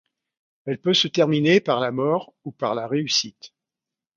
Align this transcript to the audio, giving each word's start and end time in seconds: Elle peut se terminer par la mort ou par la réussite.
Elle 0.65 0.81
peut 0.81 0.95
se 0.95 1.07
terminer 1.07 1.61
par 1.61 1.79
la 1.79 1.91
mort 1.91 2.33
ou 2.43 2.51
par 2.51 2.73
la 2.73 2.87
réussite. 2.87 3.53